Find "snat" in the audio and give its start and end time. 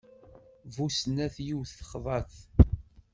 0.97-1.35